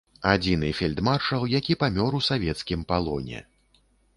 Адзіны 0.29 0.69
фельдмаршал, 0.77 1.45
які 1.59 1.77
памёр 1.83 2.11
у 2.23 2.25
савецкім 2.31 2.79
палоне. 2.93 3.39